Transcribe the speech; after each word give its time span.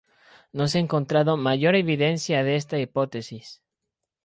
No 0.51 0.67
se 0.67 0.79
ha 0.79 0.81
encontrado 0.81 1.37
mayor 1.37 1.75
evidencia 1.75 2.43
de 2.43 2.55
esta 2.55 2.79
hipótesis. 2.79 3.61